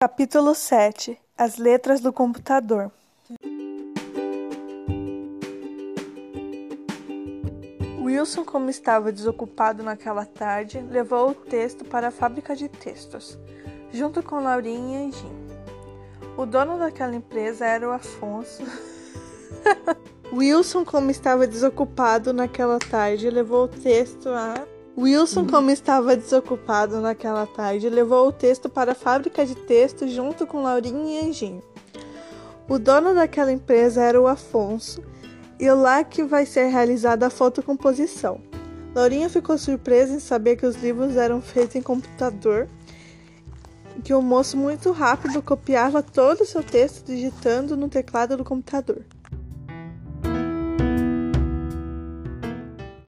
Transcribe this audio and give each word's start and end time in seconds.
Capítulo 0.00 0.54
7 0.54 1.18
As 1.36 1.56
letras 1.56 2.00
do 2.00 2.12
computador 2.12 2.92
Wilson, 8.00 8.44
como 8.44 8.70
estava 8.70 9.10
desocupado 9.10 9.82
naquela 9.82 10.24
tarde, 10.24 10.80
levou 10.88 11.30
o 11.30 11.34
texto 11.34 11.84
para 11.84 12.08
a 12.08 12.10
fábrica 12.12 12.54
de 12.54 12.68
textos, 12.68 13.36
junto 13.92 14.22
com 14.22 14.38
Laurinha 14.38 15.08
e 15.08 15.10
Jim. 15.10 15.36
O 16.36 16.46
dono 16.46 16.78
daquela 16.78 17.16
empresa 17.16 17.66
era 17.66 17.88
o 17.88 17.90
Afonso. 17.90 18.62
Wilson, 20.32 20.84
como 20.84 21.10
estava 21.10 21.44
desocupado 21.44 22.32
naquela 22.32 22.78
tarde, 22.78 23.28
levou 23.28 23.64
o 23.64 23.68
texto 23.68 24.28
a 24.28 24.64
Wilson, 25.00 25.46
como 25.46 25.70
estava 25.70 26.16
desocupado 26.16 27.00
naquela 27.00 27.46
tarde, 27.46 27.88
levou 27.88 28.26
o 28.26 28.32
texto 28.32 28.68
para 28.68 28.90
a 28.90 28.96
fábrica 28.96 29.46
de 29.46 29.54
texto 29.54 30.08
junto 30.08 30.44
com 30.44 30.64
Laurinha 30.64 31.20
e 31.20 31.28
Anjinho. 31.28 31.62
O 32.68 32.80
dono 32.80 33.14
daquela 33.14 33.52
empresa 33.52 34.02
era 34.02 34.20
o 34.20 34.26
Afonso, 34.26 35.00
e 35.56 35.70
lá 35.70 36.02
que 36.02 36.24
vai 36.24 36.44
ser 36.44 36.66
realizada 36.66 37.28
a 37.28 37.30
fotocomposição. 37.30 38.40
Laurinha 38.92 39.28
ficou 39.28 39.56
surpresa 39.56 40.14
em 40.14 40.18
saber 40.18 40.56
que 40.56 40.66
os 40.66 40.74
livros 40.74 41.16
eram 41.16 41.40
feitos 41.40 41.76
em 41.76 41.82
computador, 41.82 42.66
que 44.02 44.12
o 44.12 44.20
moço 44.20 44.56
muito 44.56 44.90
rápido 44.90 45.40
copiava 45.40 46.02
todo 46.02 46.40
o 46.40 46.46
seu 46.46 46.62
texto 46.62 47.06
digitando 47.06 47.76
no 47.76 47.88
teclado 47.88 48.36
do 48.36 48.44
computador. 48.44 49.04